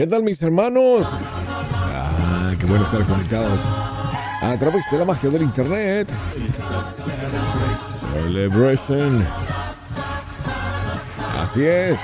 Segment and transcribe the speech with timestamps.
[0.00, 1.02] ¿Qué tal mis hermanos?
[1.04, 3.60] Ah, qué bueno estar conectados
[4.40, 6.08] a través de la magia del internet.
[8.14, 9.22] Celebration.
[11.38, 11.98] Así es.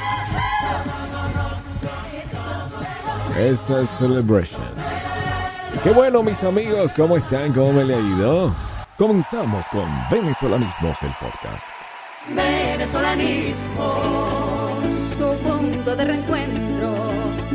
[3.38, 4.60] Esa es Celebration.
[5.83, 7.54] Qué bueno mis amigos, ¿cómo están?
[7.54, 8.54] ¿Cómo me le ha ido?
[8.99, 11.65] Comenzamos con Venezolanismos, el podcast.
[12.28, 13.94] Venezolanismo,
[15.19, 16.66] tu punto de reencuentro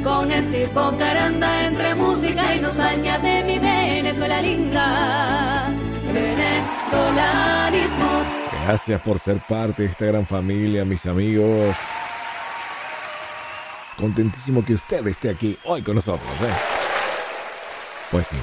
[0.03, 5.69] con este Caranda entre música y nostalgia de mi Venezuela linda.
[6.13, 8.27] Venezolanismos.
[8.65, 11.75] Gracias por ser parte de esta gran familia, mis amigos.
[13.97, 16.31] Contentísimo que usted esté aquí hoy con nosotros.
[16.41, 16.53] ¿eh?
[18.11, 18.37] Pues sí.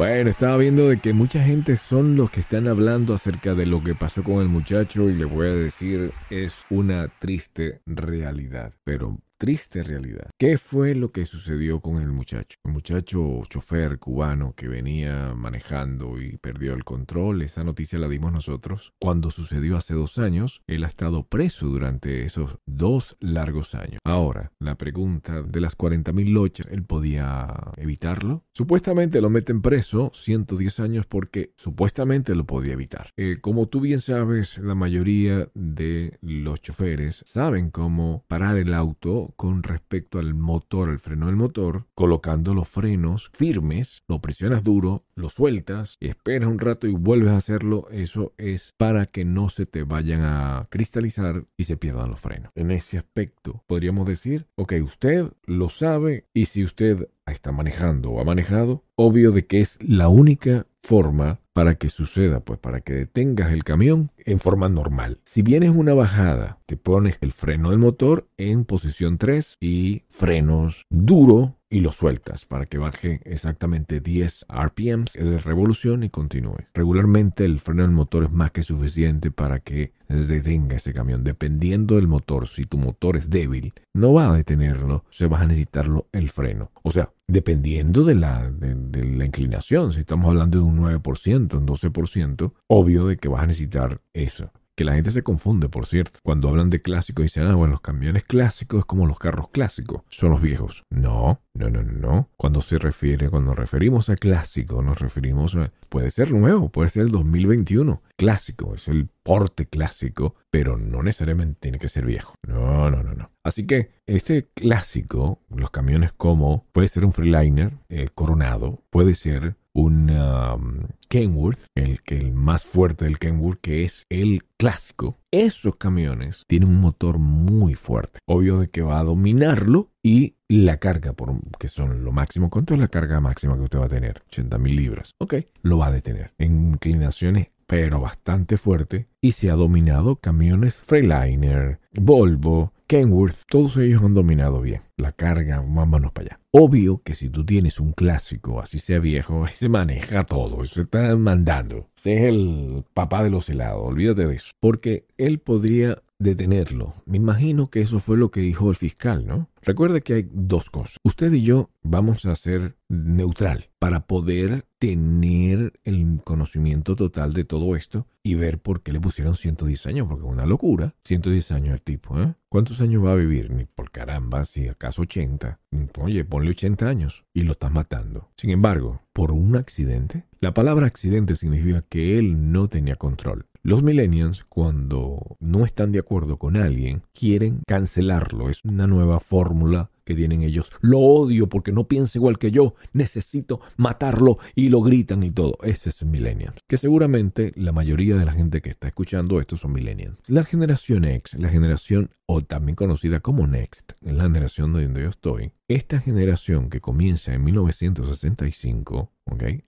[0.00, 3.84] Bueno, estaba viendo de que mucha gente son los que están hablando acerca de lo
[3.84, 8.72] que pasó con el muchacho y le voy a decir es una triste realidad.
[8.82, 10.28] Pero triste realidad.
[10.38, 12.58] ¿Qué fue lo que sucedió con el muchacho?
[12.62, 18.34] El muchacho chofer cubano que venía manejando y perdió el control, esa noticia la dimos
[18.34, 18.92] nosotros.
[19.00, 23.98] Cuando sucedió hace dos años, él ha estado preso durante esos dos largos años.
[24.04, 28.44] Ahora, la pregunta de las 40.000 lochas, ¿él podía evitarlo?
[28.52, 33.10] Supuestamente lo meten preso 110 años porque supuestamente lo podía evitar.
[33.16, 39.29] Eh, como tú bien sabes, la mayoría de los choferes saben cómo parar el auto
[39.36, 45.04] con respecto al motor, al freno del motor, colocando los frenos firmes, lo presionas duro,
[45.14, 47.88] lo sueltas, esperas un rato y vuelves a hacerlo.
[47.90, 52.52] Eso es para que no se te vayan a cristalizar y se pierdan los frenos.
[52.54, 58.20] En ese aspecto, podríamos decir, ok, usted lo sabe y si usted está manejando o
[58.20, 62.94] ha manejado, obvio de que es la única forma para que suceda, pues para que
[62.94, 65.20] detengas el camión en forma normal.
[65.24, 70.86] Si vienes una bajada, te pones el freno del motor en posición 3 y frenos
[70.88, 76.64] duro y lo sueltas para que baje exactamente 10 RPMs de revolución y continúe.
[76.72, 81.22] Regularmente el freno del motor es más que suficiente para que detenga ese camión.
[81.24, 85.46] Dependiendo del motor, si tu motor es débil, no va a detenerlo, se va a
[85.46, 86.72] necesitarlo el freno.
[86.82, 91.66] O sea, dependiendo de la, de, la inclinación, si estamos hablando de un 9%, un
[91.66, 96.20] 12%, obvio de que vas a necesitar eso que la gente se confunde, por cierto.
[96.22, 100.04] Cuando hablan de clásicos dicen, ah, bueno, los camiones clásicos es como los carros clásicos,
[100.08, 100.84] son los viejos.
[100.88, 102.30] No, no, no, no.
[102.38, 107.02] Cuando se refiere, cuando referimos a clásico, nos referimos a, puede ser nuevo, puede ser
[107.02, 108.00] el 2021.
[108.16, 112.34] Clásico, es el porte clásico, pero no necesariamente tiene que ser viejo.
[112.48, 113.30] No, no, no, no.
[113.44, 119.56] Así que este clásico, los camiones como, puede ser un Freeliner eh, coronado, puede ser
[119.74, 125.18] un um, Kenworth, el, el más fuerte del Kenworth, que es el clásico.
[125.30, 128.18] Esos camiones tienen un motor muy fuerte.
[128.26, 132.50] Obvio de que va a dominarlo y la carga, por, que son lo máximo.
[132.50, 134.22] ¿Cuánto es la carga máxima que usted va a tener?
[134.28, 135.12] 80 mil libras.
[135.18, 136.32] Ok, lo va a detener.
[136.38, 144.02] En inclinaciones pero bastante fuerte, y se ha dominado camiones Freiliner, Volvo, Kenworth, todos ellos
[144.02, 144.82] han dominado bien.
[144.96, 146.40] La carga, vámonos para allá.
[146.50, 151.14] Obvio que si tú tienes un clásico, así sea viejo, se maneja todo, se está
[151.14, 151.86] mandando.
[151.96, 154.50] Ese es el papá de los helados, olvídate de eso.
[154.58, 156.94] Porque él podría detenerlo.
[157.06, 159.48] Me imagino que eso fue lo que dijo el fiscal, ¿no?
[159.62, 160.96] Recuerde que hay dos cosas.
[161.02, 167.74] Usted y yo vamos a ser neutral para poder tener el conocimiento total de todo
[167.74, 170.94] esto y ver por qué le pusieron 110 años, porque es una locura.
[171.04, 172.34] 110 años el tipo, ¿eh?
[172.48, 173.50] ¿Cuántos años va a vivir?
[173.50, 175.58] Ni por caramba, si acaso 80.
[175.98, 178.28] Oye, ponle 80 años y lo estás matando.
[178.36, 183.46] Sin embargo, por un accidente, la palabra accidente significa que él no tenía control.
[183.62, 188.48] Los millennials, cuando no están de acuerdo con alguien, quieren cancelarlo.
[188.48, 190.70] Es una nueva fórmula que tienen ellos.
[190.80, 192.74] Lo odio porque no piensa igual que yo.
[192.94, 195.58] Necesito matarlo y lo gritan y todo.
[195.62, 196.56] Ese es millennials.
[196.66, 200.18] Que seguramente la mayoría de la gente que está escuchando esto son millennials.
[200.28, 205.02] La generación X, la generación o también conocida como Next, en la generación de donde
[205.02, 209.12] yo estoy, esta generación que comienza en 1965,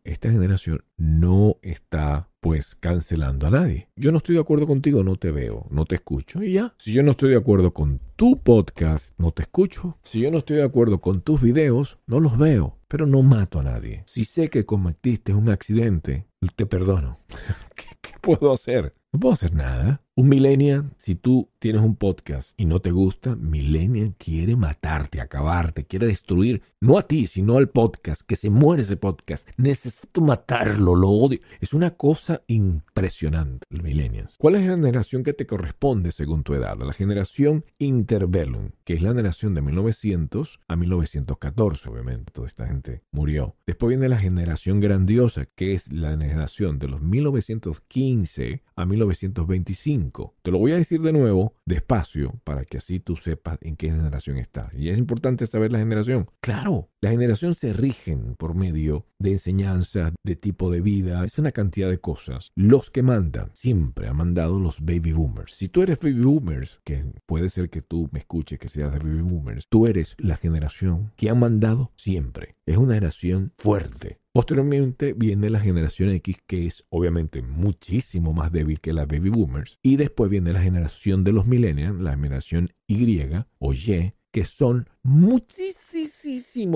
[0.04, 3.88] Esta generación no está pues cancelando a nadie.
[3.96, 6.74] Yo no estoy de acuerdo contigo, no te veo, no te escucho y ya.
[6.78, 9.98] Si yo no estoy de acuerdo con tu podcast, no te escucho.
[10.02, 13.60] Si yo no estoy de acuerdo con tus videos, no los veo, pero no mato
[13.60, 14.02] a nadie.
[14.06, 16.26] Si sé que cometiste un accidente,
[16.56, 17.18] te perdono.
[17.76, 18.94] ¿Qué, puedo hacer?
[19.14, 20.00] No puedo hacer nada.
[20.14, 25.86] Un millennial, si tú tienes un podcast y no te gusta, millennial quiere matarte, acabarte,
[25.86, 29.48] quiere destruir, no a ti, sino al podcast, que se muere ese podcast.
[29.56, 31.40] Necesito matarlo, lo odio.
[31.60, 34.34] Es una cosa impresionante, el millennials.
[34.36, 36.76] ¿Cuál es la generación que te corresponde según tu edad?
[36.78, 42.32] La generación interbellum, que es la generación de 1900 a 1914, obviamente.
[42.32, 43.56] Toda esta gente murió.
[43.66, 50.34] Después viene la generación grandiosa, que es la generación de los 1915 a 1925.
[50.42, 53.88] Te lo voy a decir de nuevo, despacio, para que así tú sepas en qué
[53.88, 54.72] generación estás.
[54.74, 56.28] Y es importante saber la generación.
[56.40, 61.52] Claro, la generación se rigen por medio de enseñanzas, de tipo de vida, es una
[61.52, 62.52] cantidad de cosas.
[62.54, 65.54] Los que mandan, siempre han mandado los baby boomers.
[65.54, 68.98] Si tú eres baby boomers, que puede ser que tú me escuches que seas de
[68.98, 72.56] baby boomers, tú eres la generación que ha mandado siempre.
[72.66, 78.80] Es una generación fuerte, Posteriormente viene la generación X, que es obviamente muchísimo más débil
[78.80, 79.78] que la baby boomers.
[79.82, 83.20] Y después viene la generación de los millennials, la generación Y
[83.58, 85.91] o Y, que son muchísimo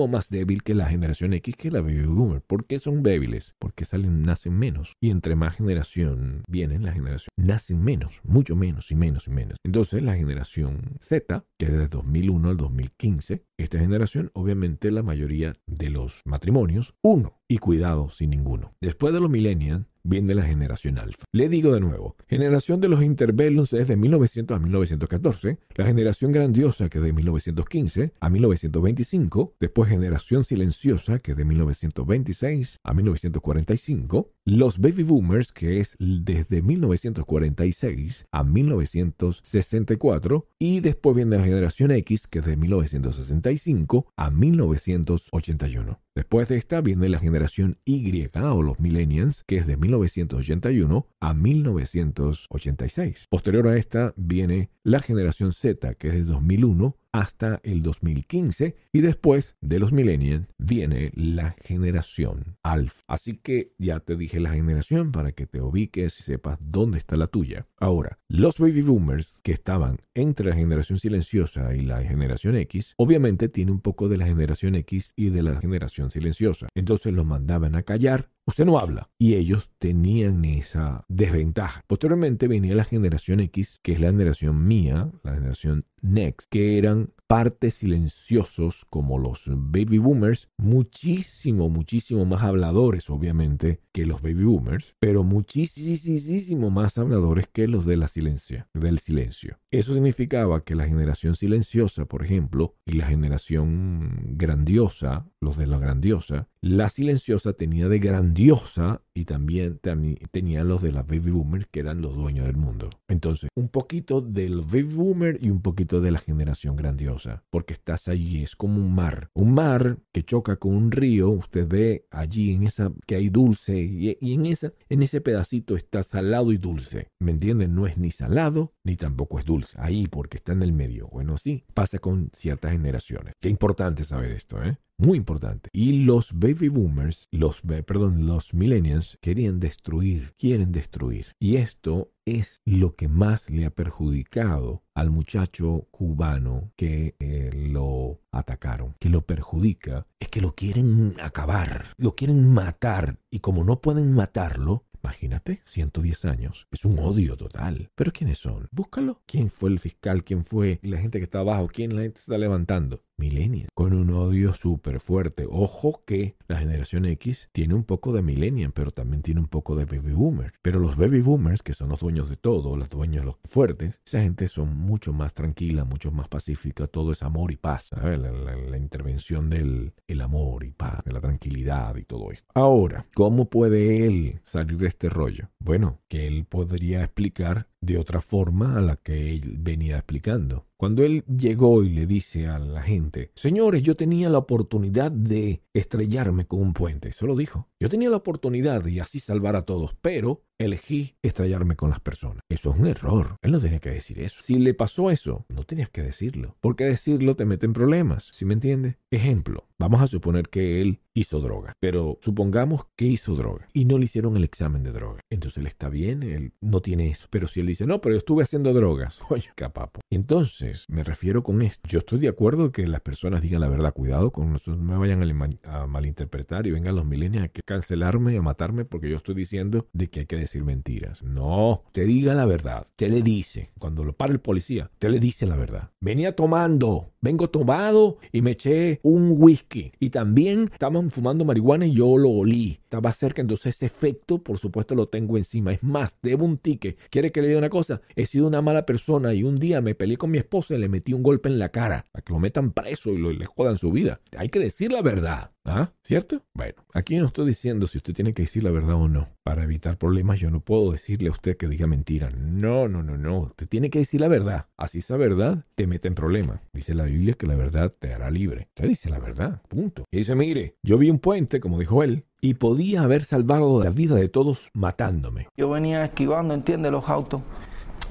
[0.07, 2.41] más débil que la generación X que la baby boomer.
[2.41, 3.55] ¿Por qué son débiles?
[3.59, 4.93] Porque salen, nacen menos.
[5.01, 9.57] Y entre más generación vienen, la generación nacen menos, mucho menos y menos y menos.
[9.63, 15.53] Entonces la generación Z, que es de 2001 al 2015, esta generación, obviamente la mayoría
[15.65, 18.73] de los matrimonios, uno, y cuidado sin ninguno.
[18.81, 21.25] Después de los millennials, viene la generación alfa.
[21.31, 26.31] Le digo de nuevo, generación de los interbellums es de 1900 a 1914, la generación
[26.31, 32.93] grandiosa que es de 1915 a 1925, después generación silenciosa que es de 1926 a
[32.93, 41.91] 1945, los baby boomers que es desde 1946 a 1964 y después viene la generación
[41.91, 45.99] X que es de 1965 a 1981.
[46.17, 51.33] Después de esta viene la generación Y o los millennials, que es de 1981 a
[51.35, 53.27] 1986.
[53.29, 59.01] Posterior a esta viene la generación Z, que es de 2001 hasta el 2015 y
[59.01, 63.01] después de los millennials viene la generación alfa.
[63.07, 67.15] Así que ya te dije la generación para que te ubiques y sepas dónde está
[67.15, 67.67] la tuya.
[67.79, 73.49] Ahora, los baby boomers que estaban entre la generación silenciosa y la generación X, obviamente
[73.49, 76.67] tiene un poco de la generación X y de la generación silenciosa.
[76.75, 79.09] Entonces los mandaban a callar usted no habla.
[79.19, 81.83] Y ellos tenían esa desventaja.
[81.85, 87.11] Posteriormente venía la generación X, que es la generación mía, la generación Next, que eran
[87.27, 94.95] partes silenciosos como los baby boomers, muchísimo, muchísimo más habladores, obviamente, que los baby boomers,
[94.99, 99.59] pero muchísimo más habladores que los de la silencia, del silencio.
[99.71, 105.77] Eso significaba que la generación silenciosa, por ejemplo, y la generación grandiosa, los de la
[105.77, 111.67] grandiosa, la silenciosa tenía de grandiosa y también, también tenía los de la baby boomers
[111.67, 112.91] que eran los dueños del mundo.
[113.07, 118.07] Entonces, un poquito del baby boomer y un poquito de la generación grandiosa, porque estás
[118.07, 122.53] allí, es como un mar, un mar que choca con un río, usted ve allí
[122.53, 127.09] en esa que hay dulce y, en esa en ese pedacito está salado y dulce.
[127.19, 127.73] ¿Me entienden?
[127.73, 129.77] No es ni salado ni tampoco es dulce.
[129.81, 131.07] Ahí porque está en el medio.
[131.07, 133.33] Bueno, sí, pasa con ciertas generaciones.
[133.39, 134.77] Qué importante saber esto, ¿eh?
[134.99, 135.69] Muy importante.
[135.73, 141.27] Y los baby boomers, los, perdón, los millennials querían destruir, quieren destruir.
[141.39, 148.21] Y esto es lo que más le ha perjudicado al muchacho cubano que eh, lo
[148.31, 153.81] atacaron, que lo perjudica, es que lo quieren acabar, lo quieren matar y como no
[153.81, 156.67] pueden matarlo, Imagínate, 110 años.
[156.69, 157.89] Es un odio total.
[157.95, 158.67] ¿Pero quiénes son?
[158.71, 159.21] Búscalo.
[159.25, 160.25] ¿Quién fue el fiscal?
[160.25, 161.67] ¿Quién fue la gente que está abajo?
[161.71, 163.03] ¿Quién la gente está levantando?
[163.17, 165.45] Millennial, con un odio súper fuerte.
[165.49, 169.75] Ojo que la generación X tiene un poco de millennial, pero también tiene un poco
[169.75, 170.53] de baby boomers.
[170.61, 174.21] Pero los baby boomers, que son los dueños de todo, los dueños los fuertes, esa
[174.21, 177.89] gente son mucho más tranquila, mucho más pacífica, todo es amor y paz.
[177.91, 182.45] La, intervención del el amor y paz, de la tranquilidad y todo esto.
[182.53, 185.49] Ahora, ¿cómo puede él salir de este rollo?
[185.59, 190.65] Bueno, que él podría explicar de otra forma a la que él venía explicando.
[190.77, 195.63] Cuando él llegó y le dice a la gente, señores, yo tenía la oportunidad de
[195.73, 197.67] estrellarme con un puente, eso lo dijo.
[197.79, 202.43] Yo tenía la oportunidad de así salvar a todos, pero elegí estrellarme con las personas.
[202.49, 203.37] Eso es un error.
[203.41, 204.41] Él no tenía que decir eso.
[204.41, 206.55] Si le pasó eso, no tenías que decirlo.
[206.61, 208.29] Porque decirlo te mete en problemas.
[208.31, 208.97] ¿Sí me entiende?
[209.11, 213.97] Ejemplo, vamos a suponer que él hizo droga, pero supongamos que hizo droga y no
[213.97, 215.21] le hicieron el examen de droga.
[215.31, 217.27] Entonces él está bien, él no tiene eso.
[217.29, 220.01] Pero si él dice, no, pero yo estuve haciendo drogas, oye, capapo.
[220.11, 221.87] Entonces, me refiero con esto.
[221.87, 223.93] Yo estoy de acuerdo que las personas digan la verdad.
[223.93, 225.23] Cuidado con nosotros, no me vayan
[225.63, 230.09] a, malinterpretar y vengan los milenios a cancelarme, a matarme, porque yo estoy diciendo de
[230.09, 231.21] que hay que decir mentiras.
[231.21, 232.87] No, te diga la verdad.
[232.95, 235.91] Te le dice, cuando lo para el policía, te le dice la verdad.
[235.99, 239.91] Venía tomando, vengo tomado y me eché un whisky.
[239.99, 242.79] Y también estaban fumando marihuana y yo lo olí.
[242.83, 245.73] Estaba cerca, entonces ese efecto, por supuesto, lo tengo encima.
[245.73, 246.97] Es más, debo un ticket.
[247.09, 248.01] ¿Quiere que le diga una cosa?
[248.15, 250.89] He sido una mala persona y un día me peleé con mi esposa y le
[250.89, 252.05] metí un golpe en la cara.
[252.11, 254.21] Para que lo metan preso y lo, le jodan su vida.
[254.37, 255.51] Hay que decir la verdad.
[255.69, 255.91] ¿Ah?
[256.01, 256.45] ¿Cierto?
[256.53, 259.27] Bueno, aquí no estoy diciendo si usted tiene que decir la verdad o no.
[259.43, 262.29] Para evitar problemas, yo no puedo decirle a usted que diga mentira.
[262.29, 263.39] No, no, no, no.
[263.41, 264.67] Usted tiene que decir la verdad.
[264.77, 266.61] Así esa verdad te mete en problemas.
[266.71, 268.67] Dice la Biblia que la verdad te hará libre.
[268.69, 269.61] Usted dice la verdad.
[269.67, 270.05] Punto.
[270.11, 273.89] Y dice, mire, yo vi un puente, como dijo él, y podía haber salvado la
[273.89, 275.47] vida de todos matándome.
[275.57, 277.41] Yo venía esquivando, entiende, los autos.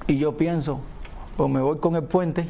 [0.07, 0.81] Y yo pienso,
[1.37, 2.47] o me voy con el puente,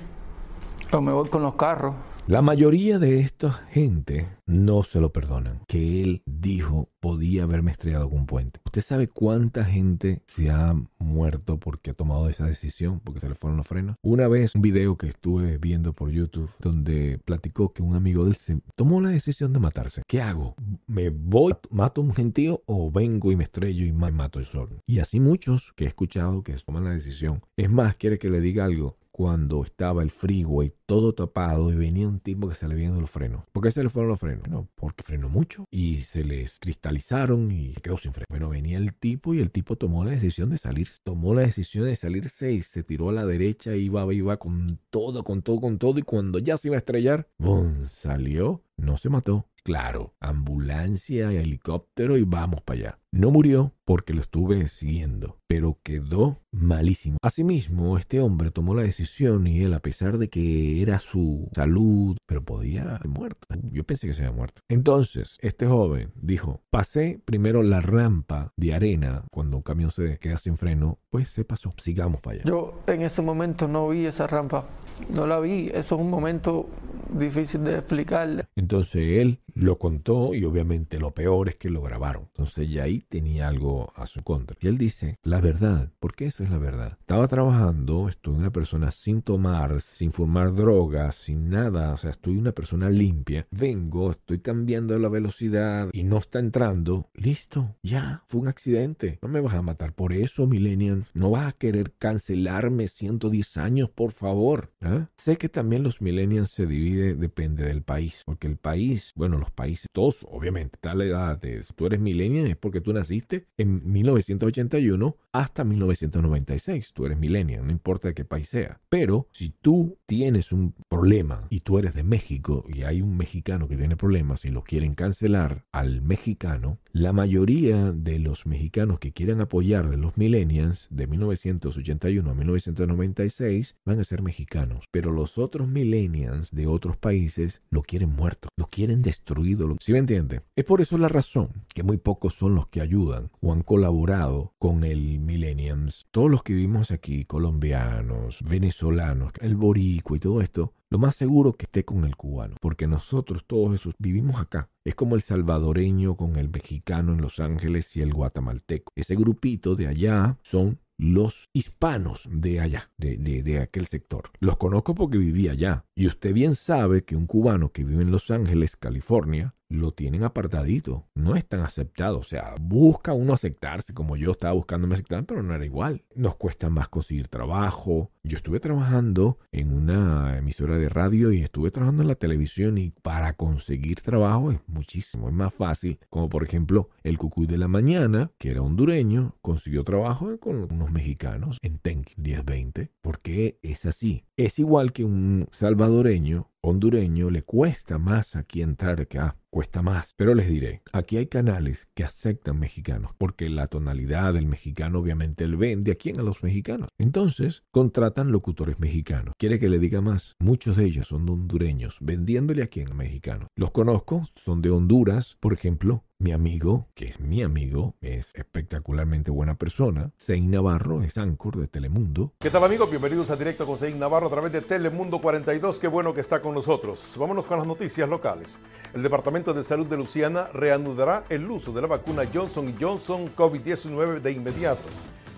[0.93, 1.95] o me voy con los carros.
[2.29, 5.61] La mayoría de esta gente no se lo perdonan.
[5.69, 8.59] Que él dijo podía haberme estrellado con un puente.
[8.65, 13.37] ¿Usted sabe cuánta gente se ha muerto porque ha tomado esa decisión, porque se le
[13.37, 13.95] fueron los frenos?
[14.03, 18.31] Una vez un video que estuve viendo por YouTube donde platicó que un amigo de
[18.31, 20.03] él se tomó la decisión de matarse.
[20.09, 20.57] ¿Qué hago?
[20.89, 24.47] ¿Me voy, mato a un gentío o vengo y me estrello y me mato yo
[24.47, 24.83] solo?
[24.85, 27.41] Y así muchos que he escuchado que toman la decisión.
[27.57, 32.07] Es más, quiere que le diga algo cuando estaba el freeway todo tapado y venía
[32.07, 33.45] un tipo que se le los frenos.
[33.51, 34.47] ¿Por qué se le fueron los frenos?
[34.47, 38.27] No, porque frenó mucho y se les cristalizaron y quedó sin freno.
[38.29, 40.89] Bueno, venía el tipo y el tipo tomó la decisión de salir.
[41.03, 45.25] Tomó la decisión de salirse y se tiró a la derecha, iba, iba con todo,
[45.25, 45.99] con todo, con todo.
[45.99, 47.85] Y cuando ya se iba a estrellar, ¡bum!
[47.85, 49.47] Salió, no se mató.
[49.67, 52.99] Claro, ambulancia, helicóptero y vamos para allá.
[53.11, 57.17] No murió porque lo estuve siguiendo, pero quedó malísimo.
[57.23, 62.17] Asimismo, este hombre tomó la decisión y él, a pesar de que era su salud,
[62.27, 63.47] pero podía haber muerto.
[63.73, 64.61] Yo pensé que se había muerto.
[64.69, 70.39] Entonces, este joven dijo, pasé primero la rampa de arena cuando un camión se queda
[70.39, 71.75] sin freno, pues se pasó.
[71.79, 72.45] Sigamos para allá.
[72.47, 74.67] Yo en ese momento no vi esa rampa,
[75.15, 75.69] no la vi.
[75.69, 76.69] Eso es un momento
[77.11, 78.47] difícil de explicarle.
[78.57, 82.25] Entonces él lo contó y obviamente lo peor es que lo grabaron.
[82.29, 84.57] Entonces ya ahí tenía algo a su contra.
[84.61, 86.99] Y él dice, la verdad, porque eso es la verdad.
[87.01, 92.37] Estaba trabajando, estoy una persona sin tomar, sin fumar drogas, sin nada, o sea, estoy
[92.37, 93.47] una persona limpia.
[93.51, 97.09] Vengo, estoy cambiando la velocidad y no está entrando.
[97.15, 99.19] Listo, ya, fue un accidente.
[99.23, 101.09] No me vas a matar por eso, millennials.
[101.15, 104.71] No vas a querer cancelarme 110 años, por favor.
[104.87, 105.11] ¿Ah?
[105.17, 109.51] Sé que también los millennials se divide, depende del país, porque el país, bueno, los
[109.51, 115.17] países, todos, obviamente, la edad si tú eres millennial es porque tú naciste en 1981
[115.33, 116.93] hasta 1996.
[116.93, 118.81] Tú eres millennial, no importa de qué país sea.
[118.89, 123.69] Pero si tú tienes un problema y tú eres de México y hay un mexicano
[123.69, 129.13] que tiene problemas y lo quieren cancelar al mexicano, la mayoría de los mexicanos que
[129.13, 134.76] quieran apoyar de los millennials de 1981 a 1996 van a ser mexicanos.
[134.91, 139.77] Pero los otros millennials de otros países lo quieren muerto, lo quieren destruido.
[139.81, 140.43] ¿Sí me entiende?
[140.57, 144.53] Es por eso la razón que muy pocos son los que ayudan o han colaborado
[144.59, 146.07] con el millennials.
[146.11, 151.55] Todos los que vivimos aquí, colombianos, venezolanos, el boricua y todo esto, lo más seguro
[151.55, 154.71] que esté con el cubano, porque nosotros todos esos vivimos acá.
[154.85, 158.93] Es como el salvadoreño con el mexicano en Los Ángeles y el guatemalteco.
[158.95, 164.31] Ese grupito de allá son los hispanos de allá, de, de, de, aquel sector.
[164.41, 165.85] Los conozco porque viví allá.
[165.95, 170.23] Y usted bien sabe que un cubano que vive en Los Ángeles, California, lo tienen
[170.23, 171.07] apartadito.
[171.15, 172.19] No es tan aceptado.
[172.19, 176.05] O sea, busca uno aceptarse como yo estaba buscándome aceptar, pero no era igual.
[176.15, 178.11] Nos cuesta más conseguir trabajo.
[178.23, 182.91] Yo estuve trabajando en una emisora de radio y estuve trabajando en la televisión y
[182.91, 185.99] para conseguir trabajo es muchísimo, es más fácil.
[186.11, 190.91] Como por ejemplo el Cucuy de la Mañana, que era hondureño, consiguió trabajo con unos
[190.91, 192.91] mexicanos en Tenk 1020.
[193.01, 194.25] Porque es así.
[194.37, 200.13] Es igual que un salvadoreño hondureño le cuesta más aquí entrar que acá, cuesta más.
[200.19, 205.45] Pero les diré, aquí hay canales que aceptan mexicanos, porque la tonalidad del mexicano obviamente
[205.45, 206.91] él vende a quién a los mexicanos.
[206.99, 209.35] Entonces, contratan locutores mexicanos.
[209.39, 210.37] ¿Quiere que le diga más?
[210.39, 213.49] Muchos de ellos son hondureños, vendiéndole a quién a mexicanos.
[213.57, 219.31] Los conozco, son de Honduras, por ejemplo, mi amigo, que es mi amigo, es espectacularmente
[219.31, 220.13] buena persona.
[220.17, 222.33] Sein Navarro es Anchor de Telemundo.
[222.41, 222.89] ¿Qué tal amigos?
[222.89, 225.79] Bienvenidos a Directo con Sein Navarro a través de Telemundo 42.
[225.79, 227.17] Qué bueno que está con nosotros.
[227.19, 228.59] Vámonos con las noticias locales.
[228.95, 234.21] El Departamento de Salud de Luciana reanudará el uso de la vacuna Johnson Johnson COVID-19
[234.21, 234.83] de inmediato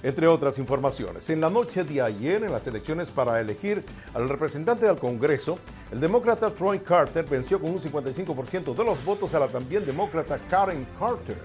[0.02, 1.28] entre otras informaciones.
[1.30, 3.84] En la noche de ayer, en las elecciones para elegir
[4.14, 5.58] al representante del Congreso,
[5.90, 10.38] el demócrata Troy Carter venció con un 55% de los votos a la también demócrata
[10.48, 11.38] Karen Carter.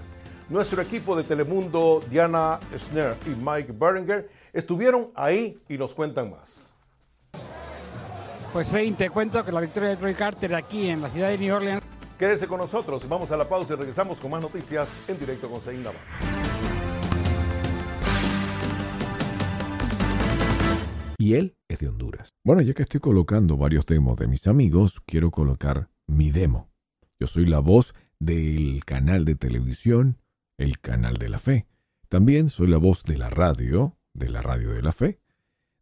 [0.48, 6.74] Nuestro equipo de Telemundo, Diana Schner y Mike Berenger, estuvieron ahí y nos cuentan más.
[8.52, 11.38] Pues Rein, te cuento que la victoria de Troy Carter aquí en la ciudad de
[11.38, 11.93] New Orleans.
[12.18, 15.60] Quédese con nosotros, vamos a la pausa y regresamos con más noticias en directo con
[15.82, 15.98] Navarro.
[21.18, 22.28] Y él es de Honduras.
[22.44, 26.68] Bueno, ya que estoy colocando varios demos de mis amigos, quiero colocar mi demo.
[27.18, 30.18] Yo soy la voz del canal de televisión,
[30.56, 31.66] el canal de la fe.
[32.08, 35.18] También soy la voz de la radio, de la radio de la fe,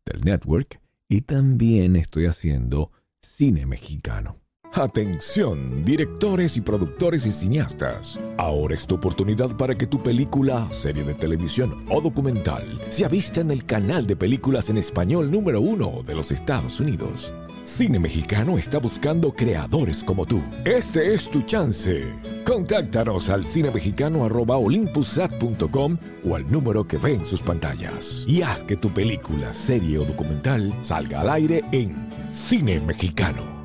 [0.07, 4.42] del network, y también estoy haciendo cine mexicano.
[4.75, 8.19] Atención, directores y productores y cineastas.
[8.39, 13.43] Ahora es tu oportunidad para que tu película, serie de televisión o documental sea vista
[13.43, 17.35] en el canal de películas en español número uno de los Estados Unidos.
[17.65, 20.41] Cine Mexicano está buscando creadores como tú.
[20.65, 22.11] Este es tu chance.
[22.47, 28.25] Contáctanos al cinemexicano.olympusat.com o al número que ve en sus pantallas.
[28.27, 33.62] Y haz que tu película, serie o documental salga al aire en Cine Mexicano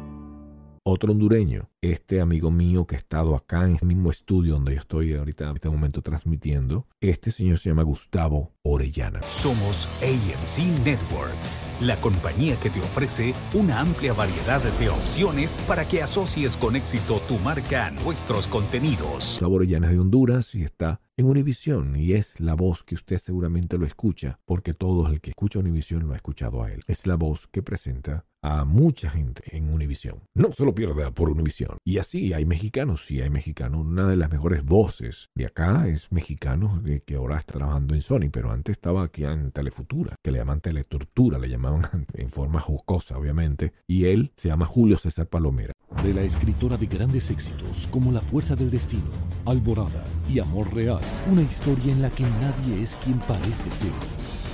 [0.89, 4.82] otro hondureño, este amigo mío que ha estado acá en el mismo estudio donde yo
[4.82, 9.22] estoy ahorita en este momento transmitiendo, este señor se llama Gustavo Orellana.
[9.22, 16.01] Somos AMC Networks, la compañía que te ofrece una amplia variedad de opciones para que
[16.01, 19.38] asocies con éxito tu marca a nuestros contenidos.
[19.39, 23.17] Gustavo Orellana es de Honduras y está en Univisión y es la voz que usted
[23.17, 26.84] seguramente lo escucha porque todo el que escucha Univisión lo ha escuchado a él.
[26.88, 30.22] Es la voz que presenta a mucha gente en Univisión.
[30.36, 31.77] No se lo pierda por Univisión.
[31.84, 33.86] Y así hay mexicanos, sí hay mexicanos.
[33.86, 38.30] Una de las mejores voces de acá es mexicano que ahora está trabajando en Sony,
[38.32, 43.18] pero antes estaba aquí en Telefutura, que le llaman Teletortura, le llamaban en forma jocosa,
[43.18, 43.74] obviamente.
[43.88, 45.74] Y él se llama Julio César Palomera.
[46.04, 49.10] De la escritora de grandes éxitos como La Fuerza del Destino,
[49.46, 51.00] Alborada y Amor Real,
[51.32, 53.92] una historia en la que nadie es quien parece ser,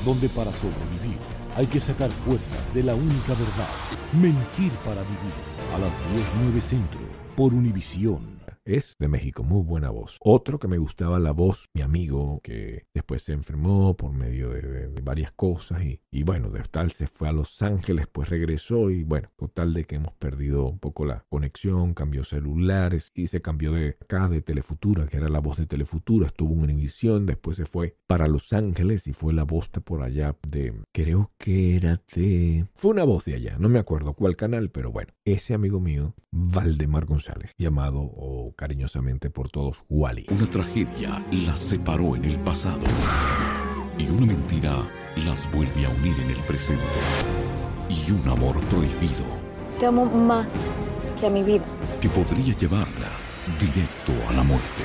[0.06, 1.18] donde para sobrevivir
[1.56, 3.70] hay que sacar fuerzas de la única verdad.
[4.14, 5.54] Mentir para vivir.
[5.76, 7.00] A las 10.9 Centro,
[7.36, 10.18] por Univisión es de México, muy buena voz.
[10.22, 14.88] Otro que me gustaba la voz, mi amigo, que después se enfermó por medio de,
[15.04, 19.30] varias cosas y, bueno, de tal se fue a Los Ángeles, pues regresó y bueno,
[19.36, 23.98] total de que hemos perdido un poco la conexión, cambió celulares y se cambió de
[24.02, 27.98] acá, de Telefutura, que era la voz de Telefutura, estuvo en Univisión, después se fue
[28.08, 32.66] para Los Ángeles y fue la voz de por allá de, creo que era de,
[32.76, 36.14] fue una voz de allá, no me acuerdo cuál canal, pero bueno, ese amigo mío,
[36.32, 40.26] Valdemar González, llamado o cariñosamente por todos Wally.
[40.30, 42.84] Una tragedia las separó en el pasado
[43.98, 44.86] y una mentira
[45.26, 46.84] las vuelve a unir en el presente.
[47.90, 49.26] Y un amor prohibido.
[49.80, 50.48] Te amo más
[51.20, 51.64] que a mi vida.
[52.02, 53.10] Que podría llevarla
[53.60, 54.84] directo a la muerte.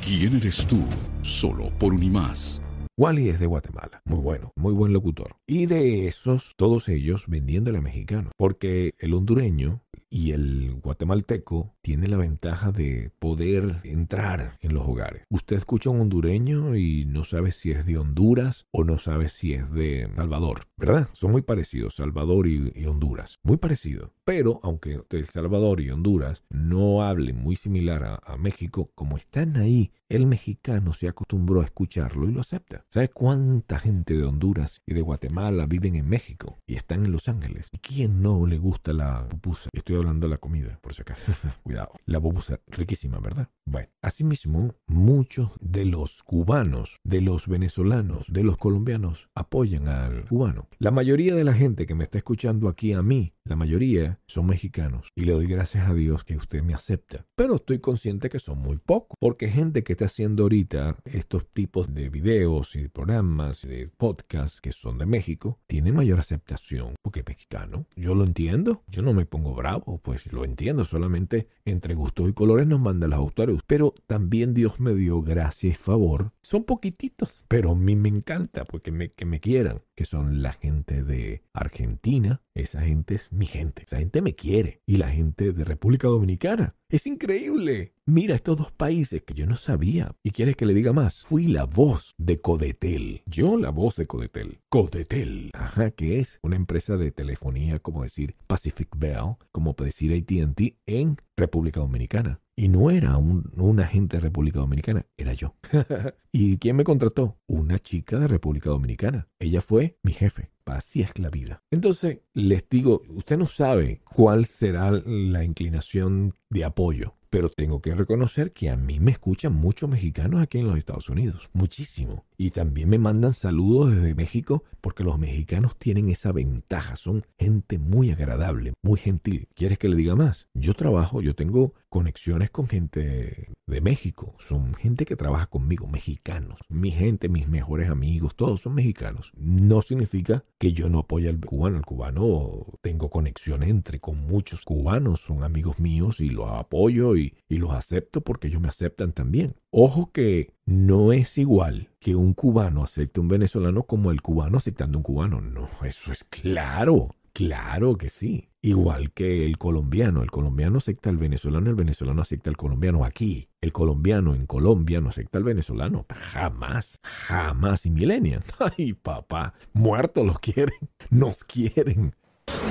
[0.00, 0.84] ¿Quién eres tú?
[1.22, 2.61] Solo por un y más.
[3.02, 5.34] Wally es de Guatemala, muy bueno, muy buen locutor.
[5.44, 12.06] Y de esos, todos ellos vendiéndole a mexicanos, porque el hondureño y el guatemalteco tiene
[12.08, 15.24] la ventaja de poder entrar en los hogares.
[15.28, 19.28] Usted escucha a un hondureño y no sabe si es de Honduras o no sabe
[19.28, 21.08] si es de Salvador, ¿verdad?
[21.12, 24.10] Son muy parecidos, Salvador y, Honduras, muy parecidos.
[24.24, 29.56] Pero aunque El Salvador y Honduras no hablen muy similar a, a México, como están
[29.56, 32.84] ahí, el mexicano se acostumbró a escucharlo y lo acepta.
[32.90, 37.28] ¿Sabe cuánta gente de Honduras y de Guatemala viven en México y están en Los
[37.28, 37.68] Ángeles?
[37.72, 39.70] ¿Y quién no le gusta la pupusa?
[39.72, 41.32] Estoy hablando de la comida, por si acaso.
[41.72, 41.92] Cuidado.
[42.04, 43.48] La pupusa, riquísima, ¿verdad?
[43.64, 50.68] Bueno, asimismo, muchos de los cubanos, de los venezolanos, de los colombianos apoyan al cubano.
[50.78, 54.46] La mayoría de la gente que me está escuchando aquí a mí, la mayoría son
[54.46, 57.24] mexicanos y le doy gracias a Dios que usted me acepta.
[57.34, 61.94] Pero estoy consciente que son muy pocos, porque gente que está haciendo ahorita estos tipos
[61.94, 67.20] de videos y programas y de podcasts que son de México, tiene mayor aceptación porque
[67.20, 67.86] es mexicano.
[67.96, 72.32] Yo lo entiendo, yo no me pongo bravo, pues lo entiendo, solamente entre gustos y
[72.32, 76.32] colores nos manda los autores, pero también Dios me dio gracia y favor.
[76.42, 80.52] Son poquititos, pero a mí me encanta porque me, que me quieran, que son la
[80.52, 85.52] gente de Argentina, esa gente es mi gente, esa gente me quiere, y la gente
[85.52, 86.74] de República Dominicana.
[86.88, 87.94] Es increíble.
[88.04, 90.14] Mira estos dos países que yo no sabía.
[90.22, 91.22] ¿Y quieres que le diga más?
[91.22, 93.22] Fui la voz de Codetel.
[93.24, 94.60] Yo la voz de Codetel.
[94.68, 95.50] Codetel.
[95.54, 101.16] Ajá, que es una empresa de telefonía, como decir Pacific Bell, como decir ATT en
[101.34, 102.41] República Dominicana.
[102.54, 105.54] Y no era un, agente de República Dominicana, era yo.
[106.32, 107.38] ¿Y quién me contrató?
[107.46, 109.28] Una chica de República Dominicana.
[109.38, 110.50] Ella fue mi jefe.
[110.66, 111.62] Así es la vida.
[111.70, 117.94] Entonces, les digo, usted no sabe cuál será la inclinación de apoyo pero tengo que
[117.94, 122.26] reconocer que a mí me escuchan muchos mexicanos aquí en los Estados Unidos, muchísimo.
[122.36, 127.78] Y también me mandan saludos desde México porque los mexicanos tienen esa ventaja, son gente
[127.78, 129.48] muy agradable, muy gentil.
[129.54, 130.50] ¿Quieres que le diga más?
[130.52, 136.58] Yo trabajo, yo tengo conexiones con gente de México, son gente que trabaja conmigo, mexicanos.
[136.70, 139.30] Mi gente, mis mejores amigos, todos son mexicanos.
[139.36, 144.64] No significa que yo no apoye al cubano, el cubano tengo conexión entre con muchos
[144.64, 149.12] cubanos, son amigos míos y los apoyo y, y los acepto porque ellos me aceptan
[149.12, 149.56] también.
[149.70, 154.96] Ojo que no es igual que un cubano acepte un venezolano como el cubano aceptando
[154.96, 155.42] a un cubano.
[155.42, 157.10] No, eso es claro.
[157.34, 158.48] Claro que sí.
[158.64, 160.22] Igual que el colombiano.
[160.22, 163.04] El colombiano acepta al venezolano, el venezolano acepta al colombiano.
[163.04, 166.06] Aquí, el colombiano en Colombia no acepta al venezolano.
[166.14, 167.84] Jamás, jamás.
[167.86, 168.46] Y millennials.
[168.78, 170.78] Ay, papá, muertos los quieren.
[171.10, 172.14] Nos quieren.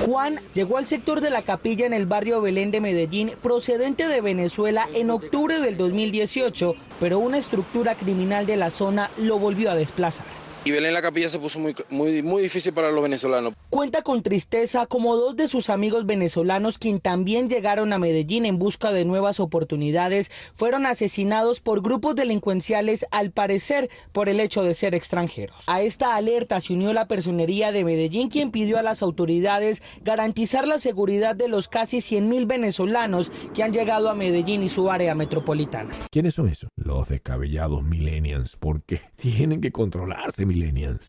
[0.06, 4.22] Juan llegó al sector de la capilla en el barrio Belén de Medellín procedente de
[4.22, 9.74] Venezuela en octubre del 2018, pero una estructura criminal de la zona lo volvió a
[9.74, 10.26] desplazar.
[10.64, 13.52] Y Belén la Capilla se puso muy, muy, muy difícil para los venezolanos.
[13.68, 18.60] Cuenta con tristeza como dos de sus amigos venezolanos, quien también llegaron a Medellín en
[18.60, 24.74] busca de nuevas oportunidades, fueron asesinados por grupos delincuenciales, al parecer por el hecho de
[24.74, 25.64] ser extranjeros.
[25.66, 30.68] A esta alerta se unió la personería de Medellín, quien pidió a las autoridades garantizar
[30.68, 35.16] la seguridad de los casi 100.000 venezolanos que han llegado a Medellín y su área
[35.16, 35.90] metropolitana.
[36.12, 36.68] ¿Quiénes son esos?
[36.76, 40.51] Los descabellados millennials, porque tienen que controlarse